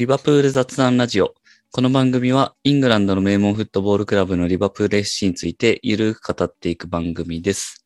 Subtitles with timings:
[0.00, 1.34] リバプール雑談ラジオ。
[1.70, 7.84] この番組はイングランドの名門フットボールクラブのリバプール FC についてゆるく語っていく番組です。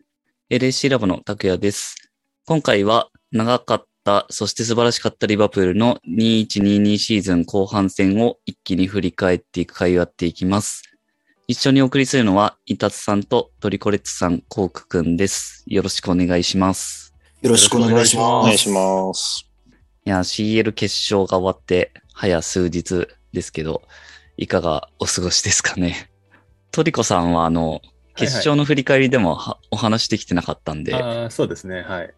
[0.49, 2.13] LSC ラボの拓也です。
[2.47, 10.85] 今回は長かった、そして素晴らしかったリバプールの2122シーズン後半戦を一気に振り返っていく回をやっていきます。
[11.49, 15.65] 一緒にお送りするのは、イタツさんとトリコレッツさん、コークくんです。
[15.67, 17.13] よろしくお願いします。
[17.43, 18.47] よろしくお願いしおます。
[18.47, 19.51] 願いします。
[20.07, 23.83] いや、CL 決勝が終わって、早数日ですけど、
[24.37, 26.11] いかがお過ごしですかね。
[26.71, 27.83] トリコさんは、あの、
[28.17, 31.83] 決勝の振り返りでもはお話できてなかったんで、ああ、そうですね。
[31.83, 32.15] はい。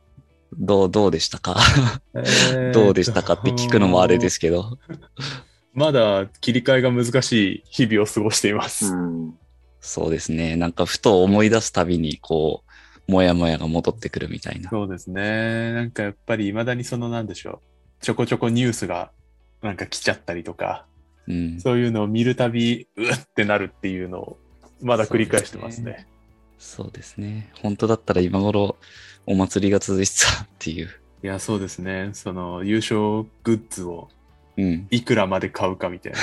[0.58, 1.56] どう、どうでしたか？
[2.14, 4.78] えー どうでしたかって聞くのもあれですけど。
[5.72, 8.86] まだ切り替えが難しい日々を過ごしています。
[8.86, 9.34] うん
[9.80, 10.56] そうですね。
[10.56, 12.64] なんか、ふと思い出すたびに、こ
[13.08, 14.68] う、もやもやが戻ってくるみたいな。
[14.68, 15.72] そうですね。
[15.72, 17.60] なんかやっぱり未だにそのなんでしょ
[18.00, 18.04] う。
[18.04, 19.12] ちょこちょこニュースが
[19.66, 20.86] なんか来ちゃったりとか、
[21.28, 21.60] うん。
[21.60, 24.38] そういうのを見るたび、うっってなるっていうのを
[24.80, 26.06] まだ繰り返してますね。
[26.58, 27.50] そうですね。
[27.60, 28.76] 本当だったら今頃、
[29.26, 30.88] お祭りが続いてたっていう。
[31.22, 32.10] いや、そうですね。
[32.12, 34.08] その優勝グッズを
[34.56, 34.86] うん。
[34.90, 36.18] いくらまで買うかみたいな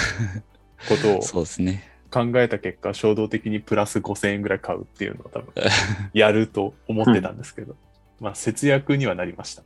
[0.90, 1.90] ことを そうですね。
[2.12, 5.54] 考えた結果、衝動的にプラス5000円ぐらい買うっていうのを多分
[6.14, 7.76] やると思ってたんですけど、
[8.20, 9.64] まあ節約にはなりました。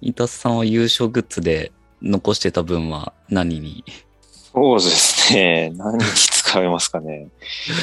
[0.00, 3.84] 伊達さんは優勝グッズで残してた分は何に？
[4.52, 5.70] そうですね。
[5.76, 7.28] 何に使えますかね。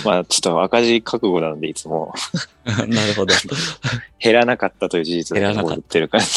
[0.04, 2.14] まあ、ちょっと赤字覚悟なので、いつも
[2.66, 3.34] なるほど。
[4.20, 6.28] 減らなかったという事実減らなかってる感じ。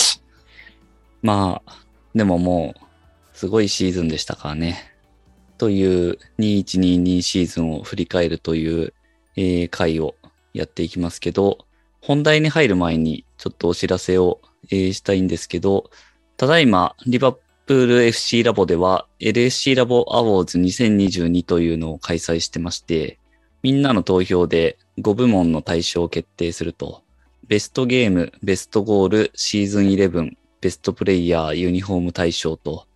[1.23, 1.73] まあ、
[2.15, 2.81] でももう、
[3.37, 4.93] すごいシーズンでしたからね。
[5.56, 8.93] という2122シーズンを振り返るという、
[9.37, 10.15] えー回を
[10.53, 11.59] やっていきますけど、
[12.01, 14.41] 本題に入る前にちょっとお知らせを、
[14.71, 15.91] えーしたいんですけど、
[16.37, 17.34] ただいま、リバ
[17.69, 23.19] プール FC ラボでは LSC ラボアワーズ2022というのを開催してまして、
[23.62, 27.03] みんなの投票で5部門の対象を決定すると、
[27.47, 30.31] ベストゲーム、ベストゴール、シーズン11、
[30.62, 32.87] ベストプレイヤー、ユニフォーム対象と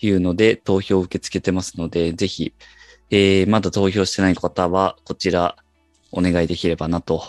[0.00, 2.54] いうので投票を受け付けてますので、ぜひ、
[3.10, 5.56] えーまだ投票してない方はこちら
[6.10, 7.22] お願いできればなと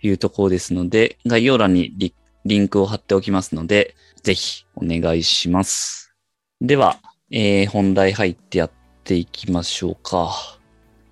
[0.00, 2.12] いうところですので、概要欄に
[2.44, 6.03] リンクを貼っておきますので、ぜひお願いします。
[6.60, 7.00] では、
[7.30, 8.70] えー本題入ってやっ
[9.02, 10.56] ていきましょうか。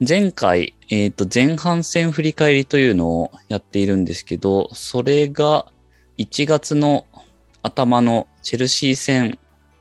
[0.07, 5.67] 前回、えっ、と、前半戦振り返りというのをやっているんですけど、それが
[6.19, 7.07] 1月の
[7.61, 9.39] 頭のチェルシー戦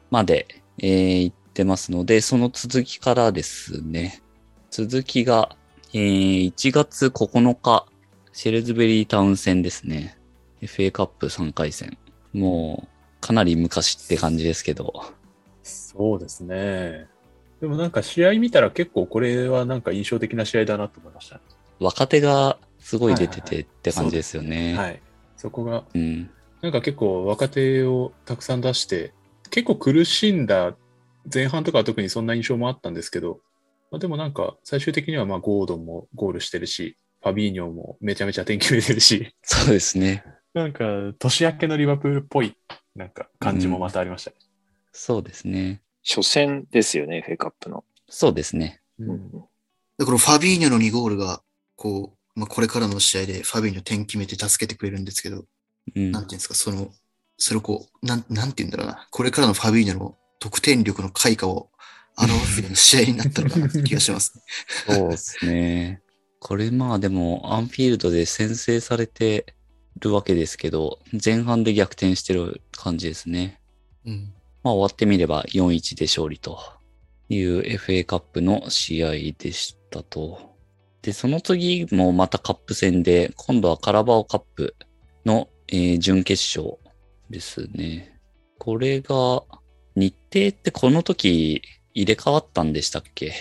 [0.10, 0.48] まで、
[0.80, 4.24] えー行ってますので、その続きからですね。
[4.72, 5.56] 続きが、
[5.94, 7.86] えー1月9日、
[8.34, 10.18] シェルズベリータウン戦ですね。
[10.64, 12.00] FA カップ3回戦。
[12.34, 15.21] もう、かなり昔って感じですけど。
[15.94, 17.08] そうですね。
[17.60, 21.42] でもなんか試合見たら結構これはなんか印象的な試合だなと思いましたね。
[21.80, 24.76] 若手がすごい出てはいはいはいてって感じですよね。
[24.76, 25.02] はい。
[25.38, 26.30] そこが、うん。
[26.62, 29.14] なんか結構若手をたくさん出して、
[29.50, 30.76] 結構苦しんだ
[31.32, 33.40] 前半とかは特にそんな印象もあったんですけど、
[33.92, 40.24] まあ、でもなんか最終的にはまあゴードンもゴールしてるし、ファビーニョもめちゃめちゃ点決めてるし、そうですね。
[40.54, 40.84] なんか
[41.20, 42.56] 年明けのリバプールっぽい
[42.96, 44.38] なんか感じもまたありましたね。
[44.92, 45.82] そうですね。
[46.04, 47.84] 初戦ですよね、FA カップの。
[48.10, 48.82] そうですね。
[49.00, 49.32] うん
[49.98, 51.44] だからファビーニョの2ゴールが、
[51.76, 55.46] こう、まあ、これからの試合でファビーニョ点決めて助けてくれるんですけど、
[55.96, 56.90] うんなんていうんですか、その、
[57.38, 61.70] それをこう、なん、なんて言うんだろうな、これからのファビーニョの得点力の開花を
[62.18, 64.96] 表すような試合になったのかなって気がしますね。
[64.96, 66.02] そうですね。
[66.40, 69.54] これまあでも、アンフィールドで先制されて
[70.00, 73.62] るわけですけど、前半で逆転してる感じですね。
[74.06, 74.34] うん。
[74.64, 76.60] まあ終わってみれば4-1で勝利と
[77.30, 80.52] いう FA カップの試合でしたと。
[81.02, 84.76] で、その次もまたカップ戦で、今度はカラバオカップ
[85.26, 86.78] の、えー準決勝
[87.30, 88.20] ですね。
[88.60, 89.44] これが、
[89.96, 91.62] 日程ってこの時
[91.94, 93.34] 入れ替わったんでしたっけ？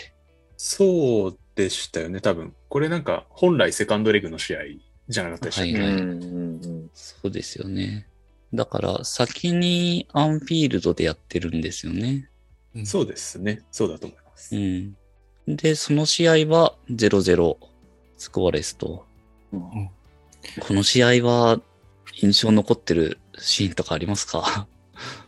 [0.56, 2.54] そうでしたよね、多分。
[2.68, 4.60] これなんか本来セカンドレグの試合
[5.08, 8.06] じゃなかったでしたっけ、はいはいそうですよね。
[8.52, 12.28] だから先にアンフィールドでやってるんですよね。
[12.84, 13.62] そうですね。
[13.70, 14.56] そうだと思います。
[14.56, 14.96] うん。
[15.46, 17.56] で、その試合は0-0
[18.16, 19.04] スコアレスと。
[19.52, 19.90] うん
[20.60, 21.60] この試合は
[22.14, 24.66] 印象残ってるシーンとかありますか？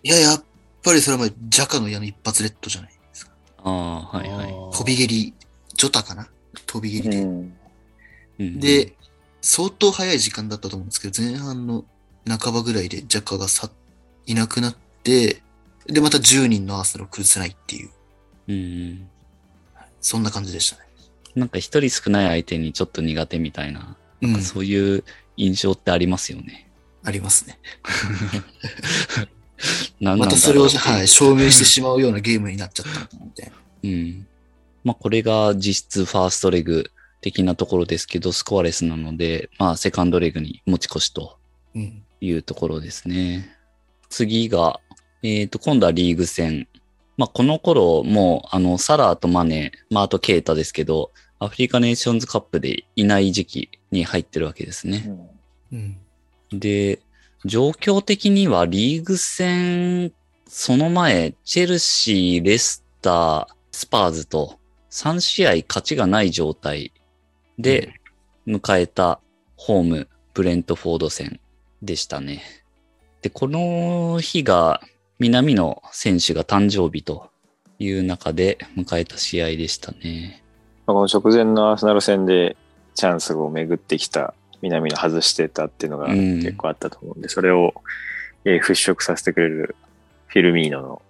[0.03, 0.45] いや、やっ
[0.83, 3.33] ぱりそれはまあジャカの矢の一発レッドじゃないですか。
[3.59, 4.49] ああ、はいはい。
[4.77, 5.35] 飛び蹴り、
[5.75, 6.29] ジョタかな？
[6.67, 7.23] 飛び蹴りで。
[7.23, 7.57] うん
[8.39, 8.97] うんで、
[9.43, 11.85] 相当早い時間だったと思うんですけど、前半の
[12.27, 13.71] 半ばぐらいでジャカがさ
[14.27, 15.43] いなくなって、
[15.87, 17.91] で、また10人のアーセナルを崩せないっていう。
[18.49, 19.09] うん。
[20.01, 20.83] そんな感じでしたね。
[21.35, 24.43] なんか一人少ない相手にちょっと苦手みたいな、うん。
[24.43, 25.05] そういう
[25.37, 26.71] 印象ってありますよね。
[27.05, 27.59] ありますね。
[30.01, 33.53] またそれを、はい、証明してしまうようなゲームになっちゃったみたいな。
[33.85, 34.27] うん。
[34.85, 36.91] まあこれが実質ファーストレグ
[37.21, 41.39] 的なところですけど、スコアレスなので、まあセカンドレグに持ち越しと
[41.75, 42.05] うん。
[42.23, 43.57] いうところですね。
[44.09, 44.81] 次が、
[45.23, 46.69] えっ、と、今度はリーグ戦。
[47.17, 55.05] まあこの頃、もう、あの、サラーとマネ、まああとケイタですけど、アフリカネーションズカップでいない時期に入ってるわけですね。
[55.71, 55.99] うん
[56.53, 56.59] うん。
[56.59, 57.01] で、
[57.45, 60.13] 状況的にはリーグ戦、
[60.47, 64.59] その前、チェルシー、レスター、スパーズと
[64.91, 66.93] 3試合勝ちがない状態
[67.59, 67.95] で
[68.47, 69.21] 迎えた
[69.57, 71.41] ホーム、ブレントフォード戦
[71.83, 72.43] でしたね。
[73.21, 74.81] で、この日が
[75.19, 77.31] 南の選手が誕生日と
[77.79, 80.43] いう中で迎えた試合でしたね。
[80.87, 82.57] まあこの直前のアーセナル戦で
[82.95, 87.75] チャンスを巡ってきた南の外してたっていうのがうん結構あったと思うんで、それを、
[88.45, 89.77] えー払拭させてくれる
[90.27, 91.03] フィルミーノの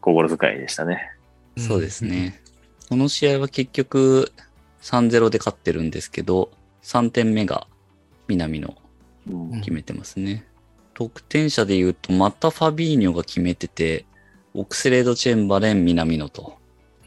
[0.00, 1.10] 心遣いでしたね。
[1.56, 2.40] そうですね。
[2.88, 4.32] この試合は結局
[4.80, 6.50] 3-0で勝ってるんですけど、
[6.82, 7.66] 3点目が
[8.28, 8.87] 南野うんうん
[9.60, 10.46] 決めてますね。
[10.94, 14.04] 得点者で言うと、またファビーニョが決めてて、
[14.54, 16.58] オクセレード・チェンバレン、南野と。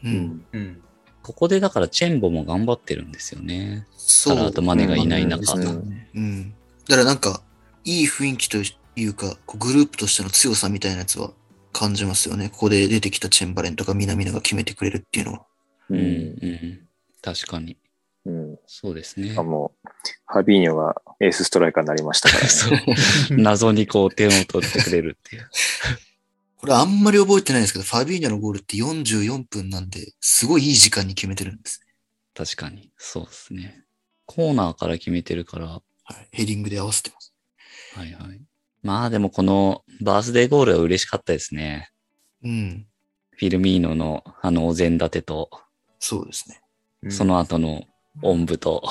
[0.02, 0.08] う。
[0.08, 0.82] うんんうん。
[1.22, 3.86] ここでだからチェンボも頑張ってるんですよね。
[3.96, 4.36] そう。
[4.36, 5.52] サラーとマネがいない中。
[5.54, 6.54] うんうんうん。
[6.88, 7.42] だからなんか、
[7.84, 8.58] いい雰囲気と
[8.96, 11.32] いうか、グループとしての強さみたいなやつは
[11.72, 12.48] 感じますよね。
[12.48, 15.46] ここで出てきたチェンバレンとか南野が決めてくれるっていうのは。
[15.90, 16.88] うん、ううんん。
[17.20, 17.76] 確かに。
[18.24, 19.42] うんそうですねあ。
[19.42, 19.88] もう、
[20.26, 22.48] ファビーニョがエースストライカーになりましたから、ね。
[22.50, 22.78] そう。
[23.30, 25.48] 謎にこう点を取ってくれるっていう。
[26.58, 31.86] これあんまり覚えてないですけど、ファビーニャのゴールって44分なんで、すごいいい時間に決めてるんですね。
[32.34, 32.90] 確かに。
[32.98, 33.84] そうですね。
[34.26, 36.28] コーナーから決めてるから、はい。
[36.32, 37.32] ヘディングで合わせてます。
[37.94, 38.40] はいはい。
[38.82, 41.90] まあでもこのバースデーゴールは嬉しかったですね。
[42.42, 42.86] うん。
[43.30, 45.50] フィルミーノのあのお膳立てと、
[45.98, 46.60] そうですね。
[47.10, 47.84] その後の
[48.22, 48.82] おんぶと、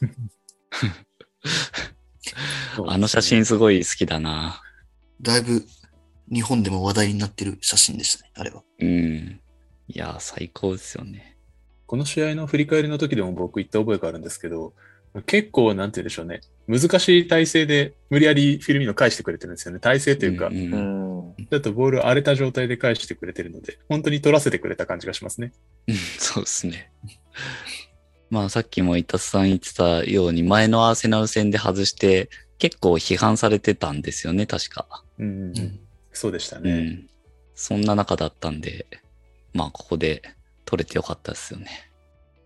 [2.86, 4.62] あの写真すごい好きだな。
[5.20, 5.64] だいぶ
[6.32, 8.62] 日本でも話題になってる写真でしたね、あれは。
[8.78, 9.40] うん。
[9.88, 11.36] いや、最高ですよね。
[11.86, 14.72] この試合の振り返りの時でも僕言った覚えがあるんですけど、
[15.26, 16.40] 結構、なんて言うんでしょうね。
[16.68, 19.80] 難しい体勢で無理やりフィルミーノ返してくれてるんですよね。
[19.80, 21.46] 体勢というか、んんうん。
[21.50, 25.52] だとボール荒れた状態で返してくれてるので、本当に取らせてくれた感じがしますね。
[25.88, 26.92] うんそうですね。
[28.30, 34.86] まあさっきもイタスさん言ってたように前のアーセナル戦で外して結構批判されてたんですよね、確か。
[35.18, 35.80] うんうん。
[36.12, 36.80] そうでしたうね。
[36.80, 37.06] ん。
[37.54, 38.86] そんな中だったんで、
[39.52, 40.22] まあここで
[40.64, 41.90] 取れてよかったですよね。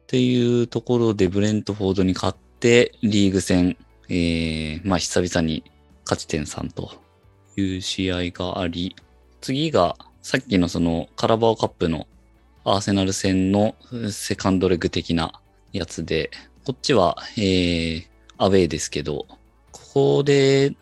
[0.02, 3.76] っていうところでブレントフォードに勝ってリーグ戦、
[4.08, 5.64] えー、まあ久々に
[6.04, 6.92] 勝ち点3と
[7.56, 8.96] いう試合があり、
[9.40, 12.06] 次がさっきのそのカラバオカップの
[12.64, 13.74] アーセナル戦の
[14.10, 15.40] セカンドレグ的な
[15.74, 16.30] やつで、
[16.64, 18.04] こっちは、えー、
[18.38, 19.26] アウェーですけど、
[19.72, 20.74] ここで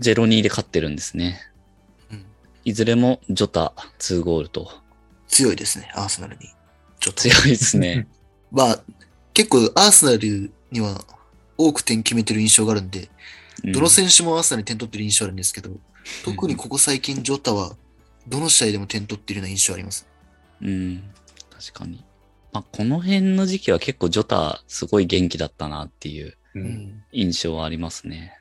[0.00, 1.40] 0-2で勝ってるんですね。
[2.10, 2.24] うん、
[2.64, 4.70] いずれもジョタ2ゴールと。
[5.28, 6.48] 強いですね、アーセナルに。
[6.98, 7.22] ちょっと。
[7.22, 8.08] 強いですね。
[8.50, 8.82] まあ、
[9.32, 11.04] 結構アーセナルには
[11.56, 13.08] 多く点決めてる印象があるんで、
[13.62, 15.70] どの選手もアーセナルに点取ってる印象あるんですけど、
[16.24, 17.76] 特にここ最近ジョタは
[18.26, 20.08] どの試合でも点取ってるような印象あります。
[20.60, 21.04] うん、
[21.50, 22.04] 確かに。
[22.52, 27.04] まあ、この辺の時期は結構ジョタすごい元気だったなっていうううんん。
[27.12, 28.38] 印象はありますね。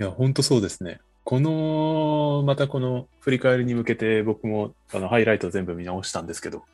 [0.00, 1.00] いや、本当そうですね。
[1.24, 6.64] この、またこの振り返りに向けて僕もあのハイライト全部見直したんですけど、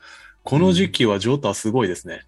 [0.44, 2.22] この時期はジョータすごいですね。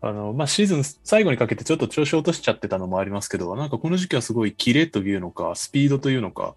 [0.00, 6.56] あの、まあ、シーズン最後にかけてちょっと調子落としちゃってたのもありますけど、なんかこの時期はすごいキレというのか、スピードというのか、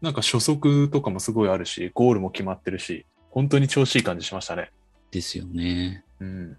[0.00, 4.70] なんか初速とかもすごいあるし、ゴールも決まってるし、本当に調子いい感じしましたね。
[5.10, 6.04] ですよね。
[6.20, 6.56] うん。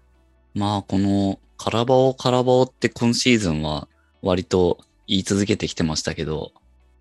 [0.54, 3.88] まあ、このカラバオカラバオって今シーズンは
[4.22, 6.52] 割と言い続けてきてましたけど、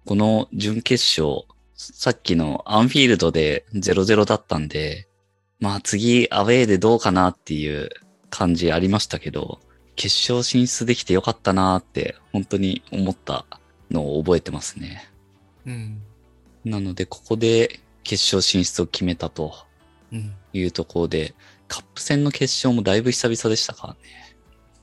[0.05, 5.07] この準決勝、さっきのアンフィールドで0-0だったんで、
[5.59, 7.89] まあ次アウェーでどうかなっていう
[8.29, 9.59] 感じありましたけど、
[9.95, 13.45] 決勝進出できてよかったなって本当に思った
[13.91, 15.09] のを覚えてますね。
[15.65, 16.01] うん。
[16.65, 19.53] なのでここで決勝進出を決めたと
[20.11, 20.33] うん。
[20.53, 21.35] いうところで、
[21.69, 23.99] カップ戦の決勝もだいぶ久々でしたからね。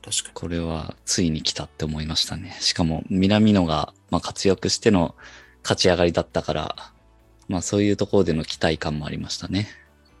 [0.03, 2.57] 確かこれはついに来たって思いましたね。
[2.61, 5.13] しかも南野がまあ活躍しての
[5.63, 6.75] 勝ち上がりだったから、
[7.49, 9.67] まあそういうところでの期待感もありましたね。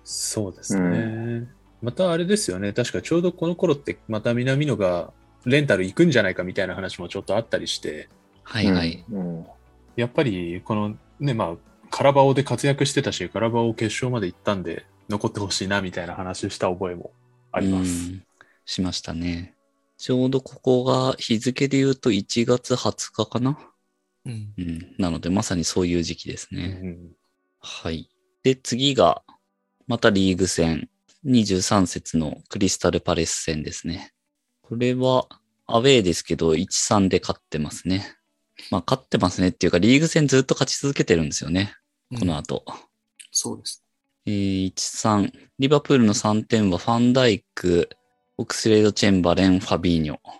[0.03, 1.47] そうですね。
[1.81, 2.73] またあれですよね。
[2.73, 5.13] 確かちょうどこの頃って、また南野が
[5.45, 8.09] レンタル行くんじゃないかみたいな話もちょっとあったりして、
[8.43, 9.05] はいはい。
[9.09, 9.45] うん。
[9.95, 11.55] やっぱりこのね、まあ、
[11.89, 17.11] カラバオで活躍してたし、カラバオ決勝まで行ったんで、残ってほしいなみたいな話した覚えも
[17.51, 18.11] あります。
[18.11, 18.23] うん
[18.67, 19.55] しましたね。
[19.97, 23.57] ちょうどここが日付で言うと1月20日かな
[24.25, 24.53] うん。
[24.57, 24.95] うん。
[24.99, 26.81] なのでまさにそういう時期ですね。
[26.83, 27.11] うん
[27.59, 28.09] はい。
[28.43, 29.23] で、次が、
[29.87, 30.89] またリーグ戦、
[31.25, 34.13] 23節のクリスタルパレス戦ですね。
[34.61, 35.27] これは、
[35.65, 38.15] アウェーですけど、1-3で勝ってますね。
[38.71, 41.73] まあ、勝ってますねっていうか、リーグ戦ずっと勝ち続けてるんですよね。
[42.17, 42.63] この後。
[43.31, 43.83] そうです。
[44.27, 45.31] えー、1-3。
[45.57, 47.89] リバプールの3点は、ファンダイク、
[48.37, 50.17] オクスレード・チェンバレン、ファビーニョ。
[50.23, 50.31] こ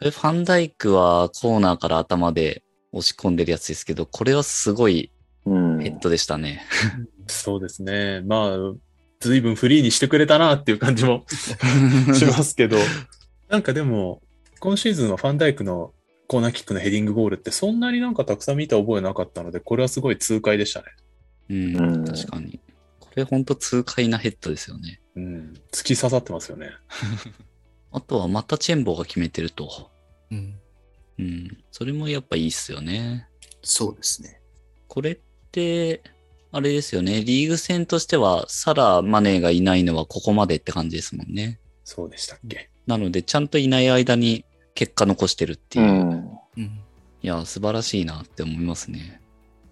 [0.00, 5.12] れ、ファンダイクはコーナーから頭で押し込んでるやつですけど、これはすごい
[5.46, 5.80] うん。
[5.80, 6.62] ヘッドでしたね。
[7.26, 8.22] そうですね。
[8.22, 8.74] まあ、
[9.20, 11.24] 随分フリーにしてくれたなっていう感じも
[12.14, 12.78] しますけど、
[13.48, 14.22] なんかでも、
[14.60, 15.92] 今シーズンはファンダイクの
[16.26, 20.86] コーナーキックのヘディングゴールってそんなになんかたくさん見た覚えなかったので、これはすごい痛快でしたね。
[21.50, 22.60] うん、うん確かに。
[23.10, 25.00] これほんと痛快なヘッドですよね。
[25.16, 25.54] うん。
[25.72, 26.70] 突き刺さってますよね。
[27.92, 29.90] あとはまたチェンボが決めてると。
[30.30, 30.58] うん。
[31.18, 31.58] うん。
[31.72, 33.26] それもやっぱいいっすよね。
[33.62, 34.40] そうですね。
[34.86, 35.18] これっ
[35.50, 36.02] て、
[36.52, 37.24] あれですよね。
[37.24, 41.60] リーグ戦としては、サラ・マネーがいないのはここまでって感じですもんね。
[41.84, 42.70] そうでしたっけ。
[42.86, 45.86] なので、ちゃんといない間に結果残してるっていう。
[45.86, 46.30] いうん。
[46.56, 46.80] うん。
[47.22, 49.20] や、素晴らしいなって思いますね。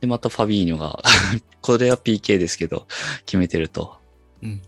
[0.00, 1.02] で、またファビーニョが、
[1.60, 2.86] これは PK ですけど、
[3.26, 3.98] 決めてると。
[4.42, 4.62] うん。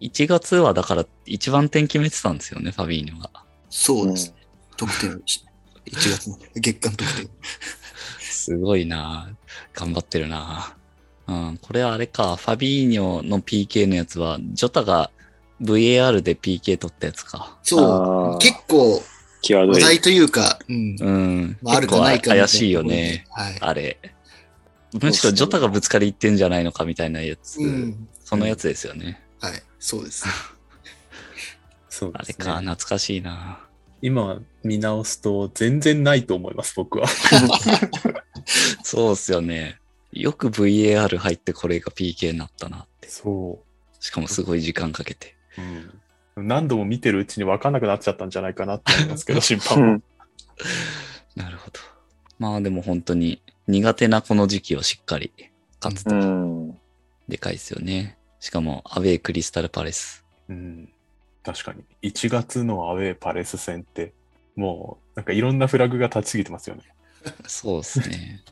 [0.00, 3.30] 1月はだから一番点決めてたんですよね、ファビーニョが。
[3.70, 4.36] そうですね。
[4.76, 5.52] 得点ですね。
[5.86, 7.30] 1月の月間得点。
[8.20, 9.30] すごいな
[9.72, 10.76] 頑張ってるな
[11.28, 15.10] うん、これはあれか、ファビーニョの PK のやつは、ジョタが
[15.62, 17.56] VAR で PK 取ったやつか。
[17.62, 18.38] そう。
[18.38, 19.00] 結構
[19.42, 19.76] 際どい。
[19.76, 20.96] 話題というか、うん。
[20.98, 21.58] うん。
[21.62, 23.26] まあ、あるかないか怪しいよね。
[23.30, 23.56] はい。
[23.60, 23.98] あれ。
[25.00, 27.58] むしろジョタがぶつかりいってんじゃないのかみたいなやつ。
[27.60, 28.08] うん。
[28.24, 29.22] そのやつですよね。
[29.40, 29.62] はい。
[29.78, 30.26] そうです。
[31.88, 32.36] そうですね。
[32.38, 33.66] あれか、懐かしいな
[34.02, 37.06] 今見直すと全然ないと思います、僕は。
[38.82, 39.78] そうっすよね。
[40.12, 43.08] よく VAR 入ってこれが PK になったなって。
[43.08, 43.62] そ
[44.00, 45.36] しかもすごい時間かけて。
[45.56, 45.62] う。
[45.62, 46.48] うん。
[46.48, 49.86] 何度も見てるうちに分かんなくなっちゃったんじゃないかなって思いますけど、 審う判も。
[49.92, 50.02] ん
[51.36, 51.80] なるほど。
[52.38, 55.32] まあでも本当に苦手なこの時期をしっかり
[55.80, 56.78] 勝つとうん。
[57.28, 58.18] でかいですよね。
[58.40, 60.24] しかもアウェークリスタルパレス。
[60.48, 60.88] うん。
[61.42, 61.84] 確かに。
[62.02, 64.12] 1月のアウェーパレス戦って、
[64.56, 66.82] もう、なんかいろんなフラグが立ちすぎてますよね。
[67.46, 68.42] そうですね。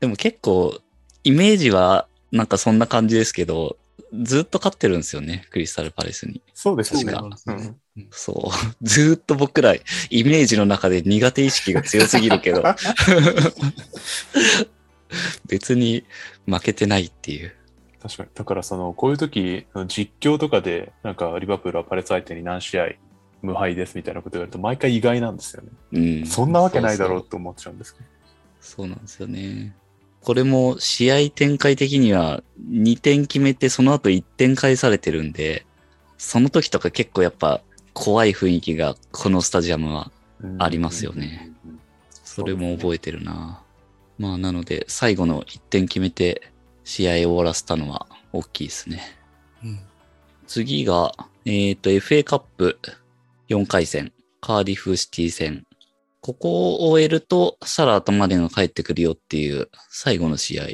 [0.00, 0.78] でも結構
[1.22, 3.78] イメージはなんかそんな感じですけど、
[4.22, 6.42] ずっと勝ってるんですよね、クリスタルパレスに。
[6.52, 7.18] そうです確かね。
[7.18, 8.74] そうなんですねうんそう。
[8.82, 9.80] ずーっと僕らイ
[10.24, 12.62] メージの中で苦手意識が強すぎるけど、
[15.46, 16.04] 別に
[16.46, 17.54] 負けてないっていう。
[18.02, 18.28] 確かに。
[18.34, 22.92] だからその、こういう時、実況とかで、なんかリバプールはパレス相手に何試合
[23.42, 25.68] 無敗ですみたいなこと言われると、毎回意外なんですよね。
[25.92, 26.26] うん。
[26.26, 28.06] そんなわけないだろうと思っちゃうんですけど。
[28.06, 28.14] そう
[28.64, 29.74] そうなんですよね。
[30.20, 35.66] これも試合展開的には2点決めてその後1点返されてるんで、
[36.16, 37.60] その時とか結構やっぱ
[37.94, 40.10] 怖い雰囲気がこのスタジアムは
[40.58, 41.50] ありますよね。
[42.24, 43.62] それも覚えてるな。
[44.18, 46.52] まあなので最後の1点決めて
[46.84, 49.00] 試合を終わらせたのは大きいですね。
[49.62, 49.80] うん。
[50.46, 51.12] 次が、
[51.46, 52.78] えっ、と、FA カップ
[53.48, 55.64] 4回戦、カーディフシティ戦。
[56.20, 60.66] ここを終えると、サラとマネが帰ってくるよっていう最後の試合。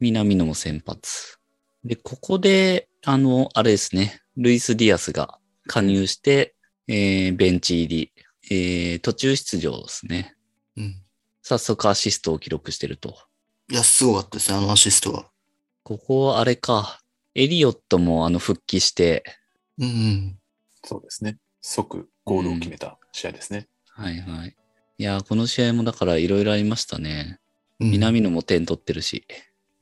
[0.00, 1.38] 南野も先発。
[1.84, 5.38] で、ここで、あの、あれですね、ルイス・ディアスが
[5.68, 6.56] 加入して、
[6.88, 8.12] えーベンチ入り、
[8.50, 10.34] えー途中出場ですね。
[10.76, 11.02] うん。
[11.42, 13.16] 早速アシストを記録してると。
[13.70, 15.30] いや、すごかったですね、あのアシストは。
[15.84, 17.00] ここ、あれか、
[17.34, 19.22] エリオットもあの復帰して、
[19.78, 20.38] うんうん。
[20.84, 21.38] そうですね。
[21.60, 23.68] 即ゴールを決めた試合ですね。
[23.86, 24.56] はいはい。
[24.98, 27.38] いやー、この試合もだからいろいろありましたね。
[27.80, 29.24] うん南野も点取ってるし。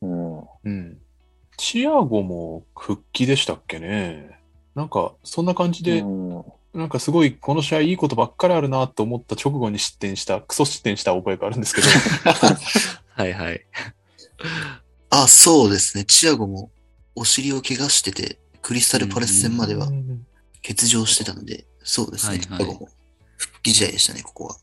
[0.03, 0.39] うん。
[0.65, 0.99] うん。
[1.57, 4.39] チアゴも復帰でしたっけね。
[4.77, 11.87] なんか、そんな感じで、うんなんかすごいこの試合いいことばっかりあるなと思った直後に失点した、クソ失点した覚えがあるんですけど。
[13.17, 13.67] はいはい。
[15.09, 16.05] あ、そうですね。
[16.05, 16.71] チアゴも
[17.15, 20.27] お尻を怪我してて、クリスタルパレス戦まではうん
[20.63, 22.33] 欠場してたので、そうですね。
[22.33, 22.89] はいはいチアゴも
[23.39, 24.57] 復帰試合でしたね、ここは。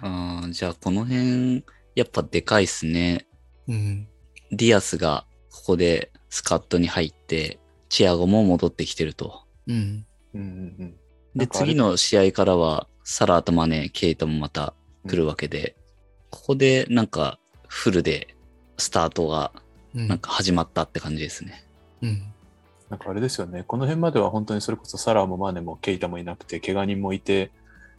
[0.00, 3.28] あーじゃあこの辺、やっぱでかいっすね。
[3.68, 4.08] うん。
[4.50, 9.43] ディアスがここでスカッドに入って、チアゴも戻ってきてると。
[9.66, 10.06] うん。
[10.34, 10.46] うんうん
[10.78, 10.96] うん。
[11.34, 14.74] なで、次の試合からは、サラーとマネ、ケイタもまた
[15.06, 15.76] 来るわけで、
[16.30, 18.34] ここでなんかフルで
[18.78, 19.52] スタートが
[19.94, 21.64] うんなんか始まったって感じですね。
[22.02, 22.22] うん。
[22.90, 27.50] なんかあれですよね、この辺までは本当にそれこそサラーもマネもケイタもいなくて、怪我人もいて、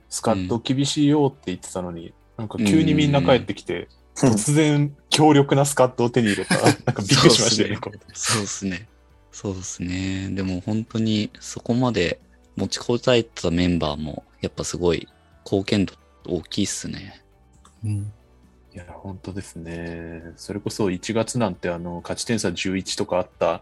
[0.09, 6.55] スカット厳しいよって言ってたのに、なんか急にみんな帰ってきて、突然強力なスカットを手に入れた。
[6.61, 7.79] なんかびっくりしましたよね、
[8.13, 8.87] そうですね。
[9.35, 10.29] そうですね。
[10.31, 12.21] でも本当にそこまで
[12.55, 15.09] 持ちこたえたメンバーもやっぱすごい
[15.43, 15.93] 貢献度
[16.25, 17.21] 大きいっすね。
[17.83, 18.13] うん。
[18.73, 20.23] いや、本当ですね。
[20.37, 23.61] それこそ1月なんてあの勝ち点差11とかあった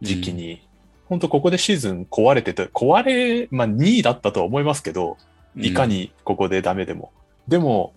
[0.00, 0.66] 時期に、
[1.04, 5.18] 本当ここでシーズン壊れてて、壊れ、まあ2位だったとは思いますけど、
[5.54, 7.12] いかにここでダメでも。
[7.46, 7.92] でも、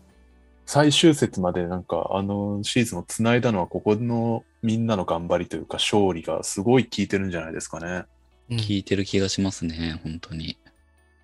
[0.65, 8.05] 最終節までなんかあのシーズンを繋いだのはここのみんなの頑張りというか勝利がすごい効いてるんじゃないですかね。
[8.49, 10.57] うん聞いてる気がしますね、本当に。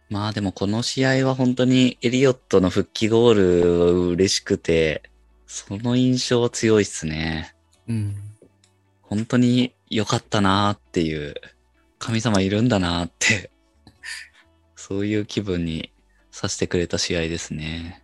[0.10, 5.04] まあでもこの試合は本当にエリオットの復帰ゴール嬉しくて、
[5.46, 7.56] その印象は強いっすね。
[7.88, 8.16] うん。
[9.02, 11.36] 本当に良かったなーっていう、
[12.00, 13.52] 神様いるんだなーって、
[14.76, 15.92] そういう気分に
[16.32, 18.04] させてくれた試合ですね。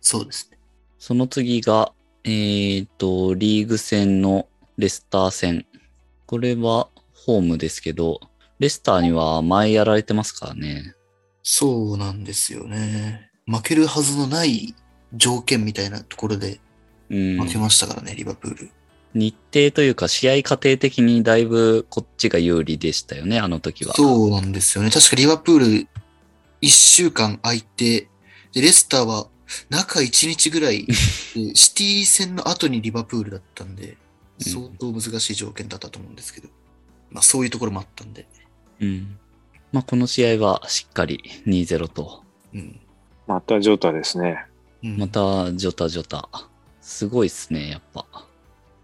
[0.00, 0.58] そうですね。
[0.98, 1.92] その次が、
[2.24, 5.66] えーと、リーグ戦のレスター戦。
[6.26, 8.20] これはホームですけど、
[8.58, 10.94] レスターには前やられてますからね。
[11.42, 13.30] そうなんですよね。
[13.46, 14.74] 負けるはずのない
[15.14, 16.60] 条件みたいなところで
[17.10, 17.40] うん。
[17.40, 18.70] 負けましたからね、リバプール。
[19.14, 23.94] 日程というか試合過程的にだいぶこっちが有利でしたよね、あの時は。
[23.94, 24.90] そうなんですよね。
[24.90, 25.66] 確かリバプール
[26.60, 28.08] 1週間空いて、
[28.52, 29.28] で、レスターは
[29.70, 30.92] 中1日ぐらいで、
[31.54, 33.96] シティ戦の後にリバプールだったんで、うん
[34.38, 36.48] 相当難しい条件だったと思うんですけど、
[37.10, 38.28] まあそういうところもあったんで、
[38.80, 39.18] うん。
[39.72, 42.22] まあ、この試合はしっかり2-0と。
[42.54, 42.80] うん。
[43.26, 44.46] またジョータですね。
[44.82, 46.28] うんまた、ジョタジョタ。
[46.80, 48.06] すごいっすね、やっぱ。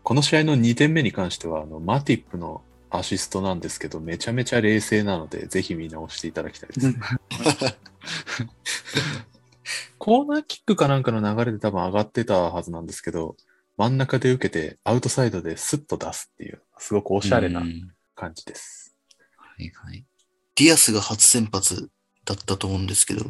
[0.03, 6.95] この試合の2点目に関してはあのマティップのアシストなんですけど、めちゃめちゃ冷静なので、ぜひ見直していただきたいです。
[10.05, 13.37] コーナーキックかなんかの流れで多分上がってたはずなんですけど、
[13.77, 18.97] 真ん中で受けてアウトサイドでスッと出すっていう、すごくおしゃれなうん感じです。
[19.37, 20.05] はいはい。
[20.57, 21.89] ディアスが初先発
[22.25, 23.27] だったと思うんですけど、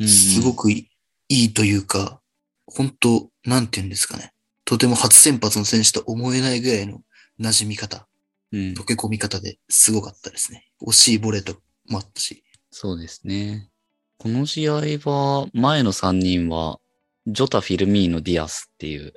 [0.00, 0.88] うんすごくい
[1.28, 2.22] いいいというか、
[2.64, 4.32] 本当なんて言うんですかね。
[4.64, 7.02] とても初先発の選手と思えないぐらいの
[7.38, 8.08] 馴染み方、
[8.52, 10.70] うん溶け込み方ですごかったですね。
[10.80, 11.56] 惜しいボレート
[11.90, 12.42] もあったし。
[12.70, 13.68] そうですね。
[14.18, 16.78] この試合は、前の3人は、
[17.26, 19.12] ジョタ、フィルミーノ、ディアスっていう、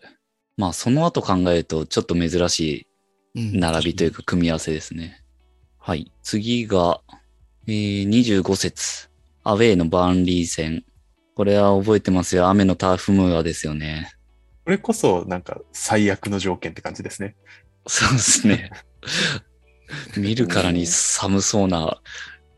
[0.58, 2.86] まあその後考えるとちょっと珍し
[3.34, 5.24] うんい並びというか組み合わせですね。
[5.78, 6.12] はい。
[6.22, 7.00] 次が、
[7.66, 9.10] えー、25節。
[9.44, 10.84] アウェイのバーンリー戦。
[11.34, 12.50] これは覚えてますよ。
[12.50, 14.12] 雨のターフムーアですよね。
[14.66, 17.38] これこそなんか最悪の条件って感じですね。
[17.88, 18.72] そうですね。
[20.18, 22.02] 見るからに寒そうな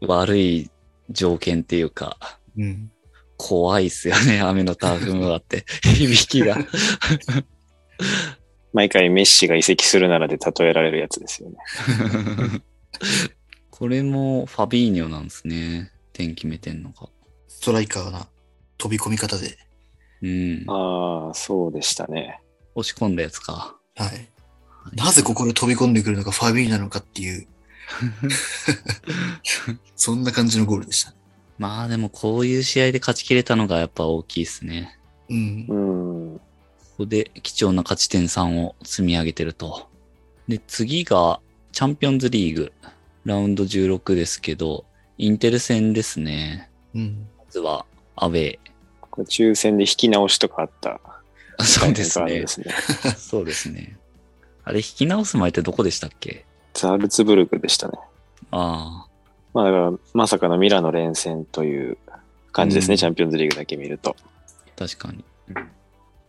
[0.01, 0.71] 悪い
[1.11, 2.17] 条件っていうか、
[2.57, 2.91] うん。
[3.37, 4.41] 怖いっすよね。
[4.41, 5.65] 雨のターフムーアって。
[5.95, 6.57] 響きが。
[8.73, 11.57] 毎回メッシが移籍するならで例えられるやつですよね。
[13.69, 15.91] これもファビーニョなんですね。
[16.13, 17.09] 点決めてんのが。
[17.47, 18.27] ストライカーな
[18.77, 19.57] 飛び込み方で。
[20.21, 20.65] うん。
[20.67, 22.39] ああ、そうでしたね。
[22.75, 23.75] 押し込んだやつか。
[23.95, 24.29] はい。
[24.95, 27.47] なぜここで飛び込んでくるのがファビーなのかっていう、
[29.95, 31.13] そんな感じのゴールでした。
[31.57, 34.97] まあでもこういう試合で勝ち切れたのがやっぱ大きいですね。
[35.29, 35.73] うんう。
[36.35, 36.37] ん。
[36.37, 36.41] こ
[36.99, 39.89] こで貴重な勝ち点3を積み上げてると。
[40.47, 41.39] で、次が
[41.71, 42.73] チャンピオンズリーグ。
[43.23, 44.83] ラウンド16ですけど、
[45.19, 46.71] インテル戦ですね。
[46.95, 47.27] うん。
[47.37, 48.59] まずはアウェイ。
[48.99, 50.99] これ抽選で引き直しとかあった。
[51.63, 52.03] そうで。
[52.03, 52.45] すね。
[53.17, 53.97] そうですね。
[54.63, 56.45] あれ引き直す前ってどこでしたっけ？
[56.73, 57.93] ザルツブルクでしたね。
[58.51, 59.07] ああ。
[59.53, 61.97] まあだから、まさかのミラノ連戦という
[62.51, 64.15] 感じですね、うんチャンピオンズリーグだけ見ると。
[64.77, 65.67] 確かにうん。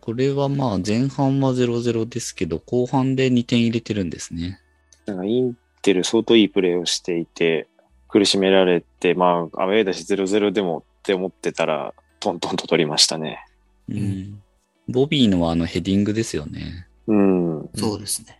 [0.01, 4.59] これはまあ前半は0-0ですけど、後半で2点入れてるんですね。
[5.05, 7.67] なんかインテル相当いいプレーをしていて、
[8.09, 13.45] 苦しめられて、まあ、アウェーだし0-0でもって思ってたら、トントンと取りましたね。
[13.89, 13.97] うん。
[13.97, 14.43] ん
[14.89, 16.87] ボビーのはあのヘディングですよね。
[17.07, 17.69] うん。
[17.75, 18.39] そうですね。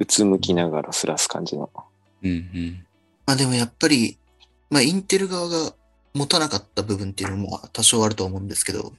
[0.00, 1.70] うつむきながらすらす感じの。
[2.22, 2.86] うんうん。
[3.26, 4.18] まあでもやっぱり、
[4.70, 5.74] まあインテル側が
[6.14, 8.92] 持たなかった部分っていうのもまあ多少あると思うんですけど、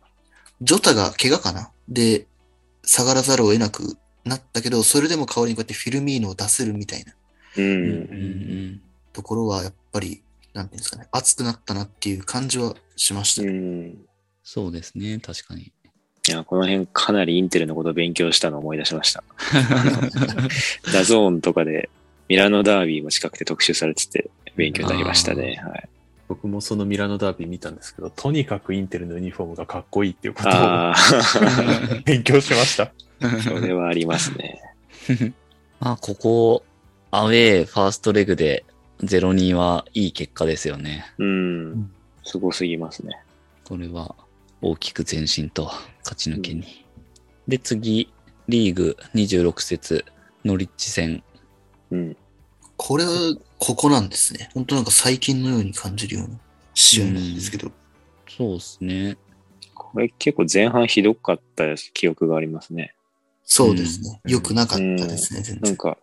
[0.61, 2.27] ジョタが怪我かなで、
[2.83, 7.13] 下がらざるを得なくなったけど、それでも代わりにこうやってフィルミーノを出せるみたいな
[7.57, 7.61] う。
[7.61, 7.95] うんんう
[8.77, 13.51] んところはやっぱりなんていうんですかね、熱くなったなっていう感じはしましたうね。
[13.51, 13.97] ん。
[14.43, 15.73] そうですね、確かに。
[16.27, 19.23] いや、この辺かなりインテルのことを勉強したのを思い出しました。
[20.93, 21.89] ダゾーンとかで
[22.27, 25.61] ミラノダービーも近くて特集されてて勉強になりましたね。
[25.63, 25.89] はい。
[26.27, 30.95] 僕もそのミラノダービー見たんですけど、とにかくインテルのユニフォームがかっこいいっていうことをああ、
[32.05, 32.93] 勉強しました。
[33.43, 34.61] それはありますね。
[35.81, 36.63] まあ、ここ、
[37.09, 38.63] アウェー、ファーストレグで
[39.03, 41.05] 0-2はいい結果ですよね。
[41.17, 41.91] うん。
[42.23, 43.19] すごすぎますね。
[43.65, 44.15] これは
[44.61, 45.71] 大きく前進と
[46.03, 46.85] 勝ち抜けに。
[47.47, 48.13] で、次、
[48.47, 50.05] リーグ26節、
[50.45, 51.23] ノリッチ戦。
[51.91, 52.17] うん。
[52.77, 53.11] これは、
[53.59, 54.49] ここなんですね。
[54.53, 56.39] 本当なんか最近のように感じるような
[56.73, 57.71] 試合なんですけど。
[58.27, 59.17] そうですね。
[59.75, 62.95] これ結構前半ひどかった記憶がありますね。
[63.43, 64.21] そうですね。
[64.23, 65.59] うん良くなかったですね、全然。
[65.61, 65.97] なんか、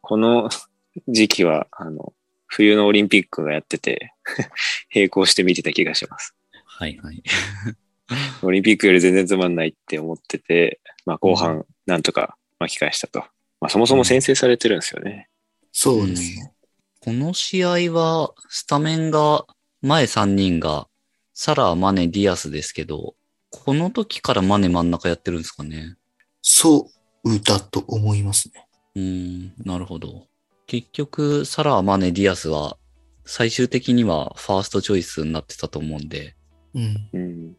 [0.00, 0.48] この
[1.08, 2.12] 時期は、あの、
[2.46, 4.14] 冬のオリンピックがやってて、
[4.94, 6.34] 並行して見てた気がします。
[6.64, 7.22] はいはい。
[8.42, 13.20] オリンピックより全然つまんないって思ってて、まあ後半なんとか巻き返したと。
[13.60, 15.28] まあそもそも先制されてるんですよね。
[15.72, 16.52] そうですね。
[17.00, 19.44] この試合は、スタメンが、
[19.80, 20.86] 前3人が、
[21.34, 23.16] サラ、マネ、ディアスですけど、
[23.50, 25.96] この時からマネ真ん中やってるんですかね。
[26.42, 26.88] そ
[27.24, 28.68] うだと思いますね。
[28.94, 30.28] うーん、なるほど。
[30.68, 32.76] 結局、サラ、マネ、ディアスは、
[33.24, 36.36] 最終的にはファーストチョイスになってたと思うんで、
[37.12, 37.56] うん。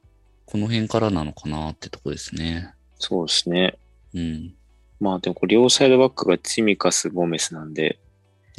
[0.54, 0.62] うん。
[0.62, 2.74] この辺からなのかなってとこですね。
[2.96, 3.78] そうですね。
[4.14, 4.54] うん。
[5.00, 8.00] まあでもこれ両サイドバックがチミカス、ゴメスなんで、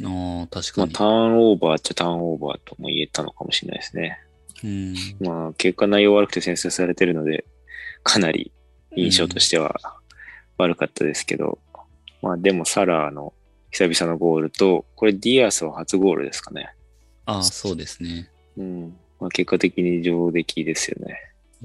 [0.03, 0.93] ああ、確かに。
[0.93, 4.19] まあターンオーバーっちゃターンオーバーとも言えたのかもしれないですね。
[4.63, 4.95] うん。
[5.21, 7.45] まあ結果内容悪くて先制されてるので、
[8.03, 8.51] かなり
[8.95, 9.79] 印象としては
[10.57, 11.59] 悪かったですけど、
[12.21, 13.33] まあでもサラーの
[13.71, 16.73] 久々のゴールと、これディアスは初ゴールですかね。
[17.25, 18.29] ああ、そうですね。
[18.57, 18.97] うん。
[19.19, 21.19] まあ結果的に上出来ですよね。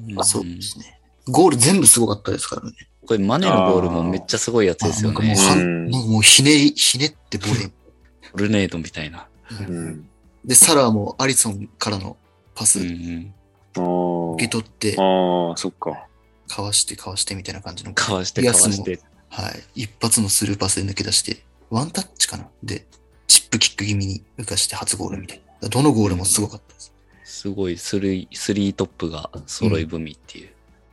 [0.08, 1.00] うんそうですね。
[1.28, 2.72] ゴール全部すごかったですからね。
[3.06, 5.36] これマネのゴールもめっちゃすごいやつですよねもう。
[5.36, 7.70] はうんんなんかもうひねり、ひねってボレー。
[8.36, 9.26] ルネードみたいな。
[9.50, 10.08] うん。
[10.44, 12.16] で、サラーもアリソンからの
[12.54, 13.34] パスうん
[13.76, 15.02] う受け取って、あ。
[15.02, 16.06] ああ、そっか。
[16.48, 17.92] かわしてかわしてみたいな感じの。
[17.94, 19.00] かわしてかわして。
[19.28, 19.82] はい。
[19.82, 22.86] 一発のスルーパスで抜け出して、ワンタッチかなで、
[23.28, 25.68] チップキック気味に浮かして初ゴールみたいな。
[25.68, 26.92] どのゴールもすごかったです。
[27.30, 30.50] すごいスリー、スリートップが揃い踏みっていう。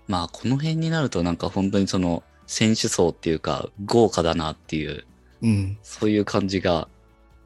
[0.08, 5.04] まあ、この辺になるとなんか本当にその選手層っていうか豪華だなっていう、
[5.42, 5.78] うん。
[5.82, 6.88] そういう感じが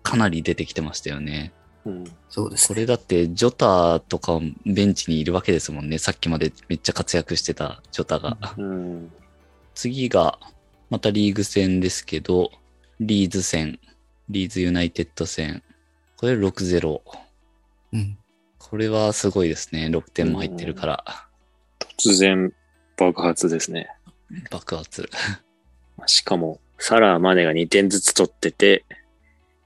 [0.04, 1.54] かなり出てきてましたよね。
[1.86, 2.04] うん。
[2.30, 2.76] そうですね。
[2.76, 5.98] これだってジョタとかベンチにいるわけですもんね。
[5.98, 8.38] さっきまでめっちゃ活躍してたジョタが。
[8.58, 9.12] うん。
[9.74, 10.38] 次が
[10.90, 12.52] またリーグ戦ですけど、
[13.00, 13.80] リーズ戦、
[14.30, 15.64] リーズユナイテッド戦。
[16.18, 17.02] これ6-0。
[17.94, 18.18] うん。
[18.70, 19.88] これはすごいですね。
[19.88, 21.28] 6点も入ってるから。
[21.98, 22.54] 突然
[22.98, 23.90] 爆発ですね。
[24.50, 25.10] 爆発。
[26.06, 28.86] しかも、サラー、マネが2点ずつ取ってて、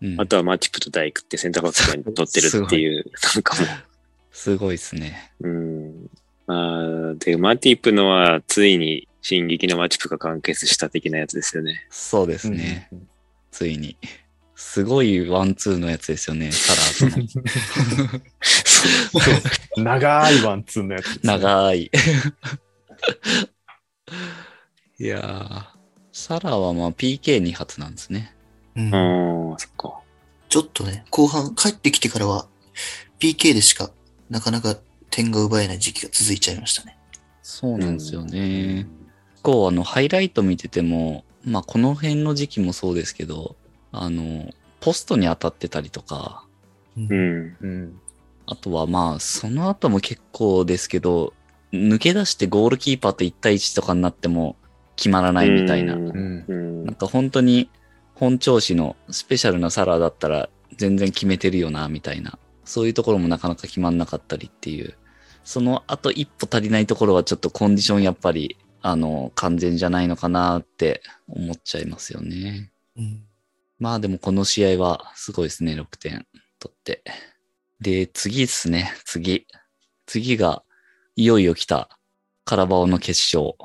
[0.02, 3.06] うんあとはマティプとダイクってセンターバックが取ってるっていう、
[3.36, 3.68] なんかも
[4.32, 5.32] すごいですね。
[5.40, 6.10] う、うん。
[6.48, 11.88] まあ、で、マティプのはついに進撃のマティプが完結した的なやつですよね。
[11.90, 12.90] そうですね。
[12.92, 13.08] うん
[13.56, 13.96] ついに。
[14.56, 16.52] すごいワンツーのやつですよね。
[16.52, 16.74] サ
[17.06, 17.40] ラーと
[19.78, 19.84] の。
[19.84, 21.92] 長いワンツーのやつですね、長い。
[24.98, 25.64] いやー、
[26.14, 28.34] サラーはまあ PK2 発なんですね。
[28.76, 28.92] うん
[29.58, 30.00] そっか。
[30.48, 32.48] ちょっとね、後半帰ってきてからは、
[33.20, 33.92] PK でしか
[34.30, 34.78] なかなか
[35.10, 36.98] 点が奪えない時期が続いちゃいましたね。
[37.42, 38.88] そうなんですよね。
[39.42, 43.56] こう、あの、ハイライト見てても、まあ、この辺の時期もそうですけど、
[44.04, 46.46] あの、ポストに当たってたりとか、
[46.98, 47.58] うんうん。
[47.62, 48.00] うん。
[48.48, 51.34] あとはまあ、その後も結構ですけど、
[51.74, 54.56] 抜け出してゴールキーパーと1対1とかになっても
[54.96, 55.96] 決まらないみたいな。
[55.96, 57.70] うんなんか本当に
[58.14, 62.38] 本調子のスペシャルなサラーだったら全然決めてるよな、みたいな。
[62.64, 64.96] そういうところもなかなか決まんなかったりっていう。
[65.44, 72.72] その後一歩足りないところはちょっとコンディションやっぱり、あの、完全じゃないのかなって思っちゃいますよね。
[72.98, 73.24] うん
[73.80, 76.26] まあでもこの試合はすごいですね、6点
[76.60, 77.04] 取って。
[77.80, 79.48] で、次ですね、次。
[80.06, 80.64] 次が、
[81.16, 81.90] いよいよ来た、
[82.46, 83.56] カラバオの決勝。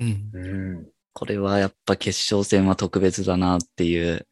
[0.00, 0.88] うんうん。
[1.12, 4.26] これはやっぱ決勝戦は特別だなっていう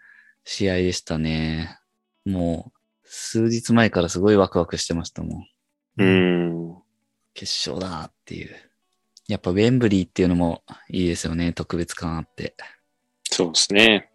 [0.44, 1.78] 試合でしたね。
[2.24, 5.46] もう、数日前からすごいワクワクしてましたもん。
[5.98, 6.76] うん。
[7.34, 8.54] 決勝だっていう。
[9.28, 12.54] やっぱウェンブリーっていうのもいいですよね、特別感あって。
[13.24, 14.11] そうですね。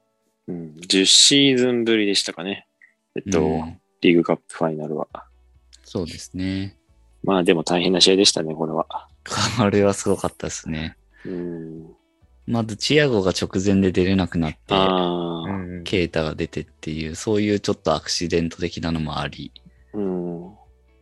[0.47, 0.75] うん。
[0.81, 2.67] 10シーズンぶりでしたかね。
[3.15, 5.07] えっと、うんリーグカップファイナルは。
[5.83, 6.77] そうですね。
[7.23, 8.85] まあでも大変な試合でしたね、これは。
[9.57, 10.95] これはすごかったですね。
[11.25, 11.87] うん。
[12.45, 14.73] まずチアゴが直前で出れなくなって、
[15.83, 19.51] ケイタが出てっていう、そういうちょっとアクシデント的なのもあり、
[19.93, 20.41] うん。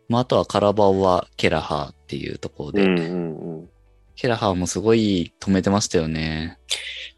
[0.10, 3.69] まあ、あとはカラバオはケラハーっていうところで、うんうんうん。
[4.15, 6.58] ケラハーもすごい止めてましたよね。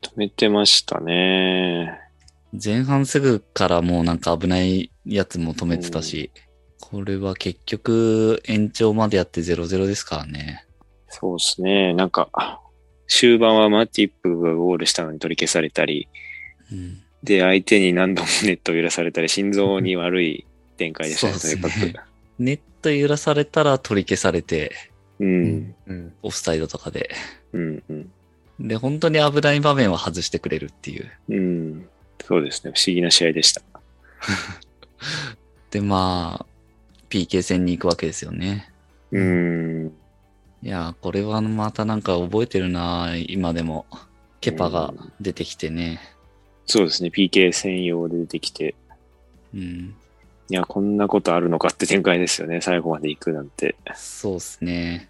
[0.02, 2.07] 止めてましたね。
[2.54, 6.32] 前半すぐからもうなんか危ないやつも止めてたし、
[6.80, 10.66] これは結局延長までやって0-0ですからね。
[11.10, 11.94] そうですね。
[11.94, 12.62] なんか、
[13.08, 16.08] 終盤はマティップがゴールしたのに取り消されたり、
[16.72, 20.46] うん、で、相手に何度もネットを揺らされたり、心臓に悪い
[20.78, 22.00] 展開でしたね、そうとにかですねく。
[22.40, 24.72] ネット揺らされたら取り消されて、
[25.20, 25.76] うん。
[25.88, 26.14] うん。
[26.22, 27.10] オフサイドとかで。
[27.54, 27.84] うん。
[27.90, 28.12] うん。
[28.60, 31.12] で、本当に危ない場面は外してくれるっていう。
[31.30, 31.90] うん。
[32.26, 32.72] そうですね。
[32.76, 33.62] 不思議な試合でした。
[35.72, 36.46] で、まあ、
[37.10, 38.72] PK 戦に行くわけですよね。
[39.12, 39.94] うん。
[40.64, 43.86] いやー、これはまたなんか覚えてるな今でも。
[44.42, 46.00] ケパが出てきてね。
[46.66, 47.10] そうですね。
[47.10, 48.76] PK 専用で出てきて、
[49.54, 49.96] うん。
[50.50, 52.62] いや、こんなことあるのかって展開ですよね。
[52.62, 53.76] 最後まで行くなんて。
[53.96, 55.10] そうですね。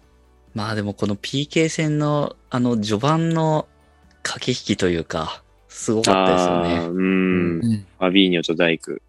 [0.54, 3.68] まあでもこの PK 戦のあの序盤の
[4.22, 5.42] 駆け引きというか、
[5.78, 6.86] すごかったですよああ、ね。
[6.86, 6.94] うん。
[6.94, 7.60] うん。
[7.60, 8.90] ファビーニョと大工。
[8.90, 9.00] フ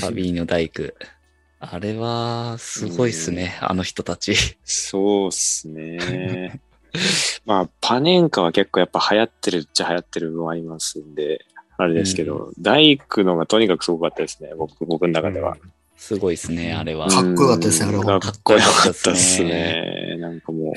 [0.00, 0.92] ァビーニョ大工。
[1.60, 4.34] あれは、すごいっすね、あの人たち。
[4.64, 6.60] そうっすね。
[7.46, 11.44] まあ、パネンカは結構やっぱ流行ってるっちゃ流行ってる部分ありますんで、
[11.76, 14.50] あれですけど、大工のがとにかくすごかったですね。
[14.56, 15.56] 僕、僕の中では。
[15.96, 17.08] すごいっすね、あれは。
[17.08, 20.16] かっこよかったですねあれはうんかっこよかったですね。
[20.18, 20.72] なんかもう、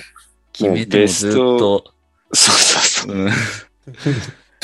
[0.52, 1.92] 決めてもずっと、
[2.34, 3.16] そうそうそう。
[3.16, 3.32] うん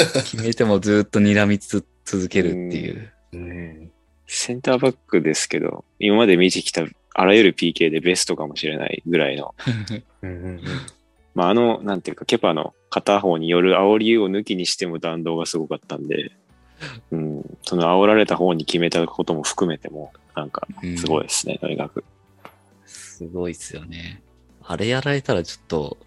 [0.26, 3.12] 決めてもずっと睨みつ続けるっていう。
[3.34, 3.92] うん。
[4.28, 9.54] センターバックですけど、今まで見てきたあらゆる PK でベストかもしれないぐらいの、
[10.22, 10.62] うんうん
[11.36, 16.32] まあ、あの、なんていうか、ケパの片方による煽りを抜きにしても弾道がすごかったんで、
[17.12, 22.04] うん、その煽られた方に決めたことも含めても、なんか、うんすごいですね、とにかく。
[22.86, 24.22] すごいっすよね。
[24.64, 25.98] あれやられたらちょっと、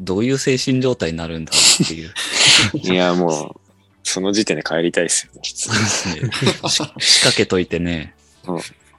[0.00, 2.10] どういう精神状態になるんだろうっていう。
[2.74, 3.60] いや、もう、
[4.02, 5.78] その時点で帰りたいですよね、普通そう
[6.18, 6.68] ですね。
[6.68, 8.14] し 仕掛けといてね。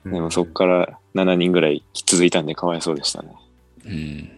[0.06, 0.13] うん。
[0.13, 3.30] でもそっから7人ぐらい続いたんでかわいそうでしたね。
[3.86, 4.32] うん。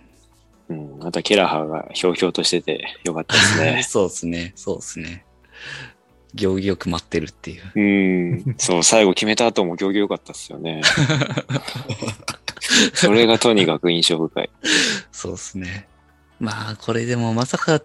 [0.70, 3.84] うん、またケラハーがひょうひょうとしててよかったですね。
[3.88, 4.54] そうですね。
[4.56, 5.26] そうですね。
[6.34, 7.72] 行儀よく待ってるっていう。
[7.76, 10.82] うん、そう、最後決めた後も行儀良かったですよね。
[12.94, 14.50] それがとにかく印象深い。
[15.12, 15.88] そうですね。
[16.40, 17.82] まあ、これでもまさか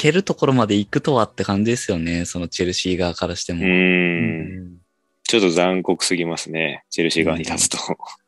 [0.00, 2.24] 蹴るところまで行くとはって感じですよね。
[2.24, 3.60] そのチェルシー側からしても。
[3.60, 4.78] う、うんん。
[5.24, 6.84] ちょっと残酷すぎますね。
[6.88, 7.76] チェルシー側に立つと。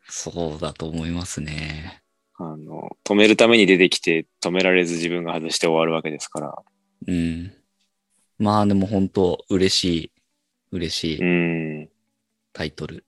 [0.06, 2.02] そうだと思いますね。
[2.34, 6.54] あの、止めるために出てきて止められず自分が外して終わるわけですから。
[7.06, 7.54] うん。
[8.38, 10.12] まあでも本当嬉しい、
[10.72, 11.88] 嬉しういん。
[12.52, 13.06] タイトル。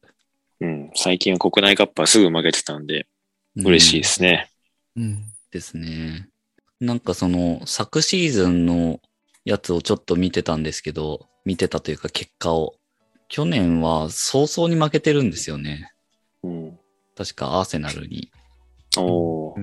[0.60, 0.90] うん。
[0.94, 3.08] 最近は国内カップはすぐ負けてたんで、
[3.56, 4.50] 嬉しいですね。
[4.96, 5.22] うん。
[5.50, 6.30] ですね。
[6.80, 9.00] なんかその昨シーズンの
[9.44, 12.74] やつをちょっと見てたんですけど、見てたというか結果を。
[13.28, 15.92] 去年は早々に負けてるんですよね。
[16.42, 16.78] うん。
[17.16, 18.30] 確かアーセナルに。
[18.96, 19.54] お。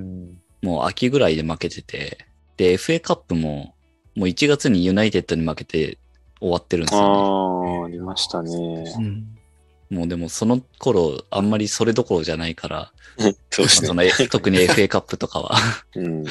[0.62, 2.26] もう秋ぐらいで負けてて。
[2.58, 3.76] で、FA カップも
[4.16, 5.98] もう1月にユナイテッドに負けて
[6.40, 8.52] 終わってるんですよああ、ありましたね。
[8.98, 9.16] うん。
[9.16, 9.24] ね。
[9.90, 12.92] もうでもその頃あんまりそれどころじゃないから、
[14.30, 15.56] 特に FA カップとかは。
[15.96, 16.26] うん。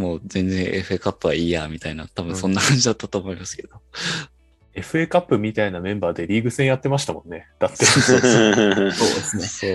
[0.00, 3.80] もう全然 FA カップはいいや、みたいな、多分そんな感じだったと思いますけど。
[4.74, 7.48] FA カップみたいなメンバーでリーグ戦やってましたもんね。
[7.58, 7.84] だって。
[7.84, 9.44] そうですね。
[9.44, 9.70] そう。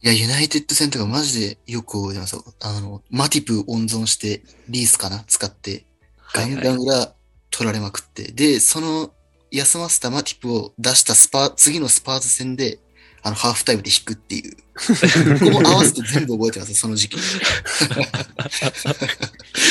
[0.00, 2.44] いや、ユナイテッド戦とかマジでよく覚えてますよ。
[2.60, 5.86] あの、マティプ温存して、リースかな使って、
[6.34, 7.12] ガンガン裏
[7.50, 9.12] 取られまくって、で、その
[9.50, 12.78] 休ませたマティプを出したスパ、次のスパーズ戦で、
[13.22, 14.56] あの、ハーフタイムで引くっていう。
[15.40, 17.18] ここも合わせて全部覚えてますよ、その時期。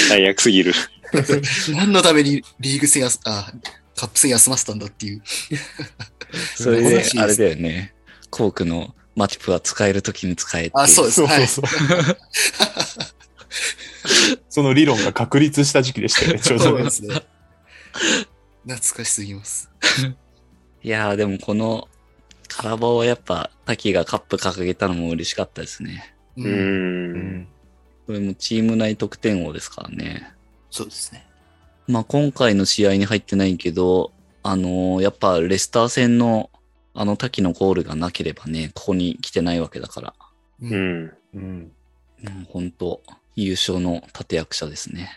[0.09, 0.73] 最悪すぎる。
[1.75, 3.51] 何のためにリーグ戦やす、あ、
[3.95, 5.21] カップ戦休ませたんだっていう。
[6.55, 7.93] それ素晴らしいで、あれだよね。
[8.29, 10.71] コークのマティプは使えるときに使えって。
[10.75, 11.15] あ、そうです。
[11.15, 11.47] そうはい。
[11.47, 11.77] そうそう。
[14.49, 16.91] その理論が確立した時期でしたよね、ちょうどねそうで。
[16.91, 17.21] すね。
[18.67, 19.69] 懐かしすぎます。
[20.83, 21.87] いやーでもこの
[22.57, 26.15] カラバオはやっぱ滝がカップ掲げたのも嬉しかったですね。
[26.37, 26.43] う。
[26.43, 27.47] うん。
[28.07, 30.33] これもチーム内得点王ですからね。
[30.71, 31.27] そうですね。
[31.87, 36.49] まあ今回の試合に入ってないけど、あのーやっぱレスター戦の
[36.95, 40.13] あの滝のゴールがなければね、ここに来てないわけだから。
[40.63, 40.65] う。
[40.67, 41.13] ん。
[41.35, 41.71] うん。
[42.23, 43.03] うん、本当
[43.35, 45.11] 優勝の立役者ですね。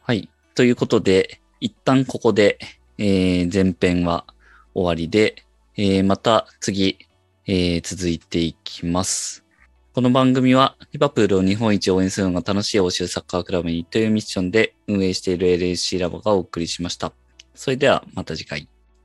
[0.00, 0.30] はい。
[0.54, 2.58] ということで、一旦ここで、
[2.96, 4.24] えー前編は
[4.72, 5.44] 終わりで、
[5.80, 6.98] えーまた次、
[7.46, 9.44] えー続いていきます。
[9.92, 17.12] この番組は、リバプールを日本一応援するのが楽しい欧州サッカークラブにというミッションで運営している LSC ラボがお送りしました。
[17.54, 18.68] それではまた次回。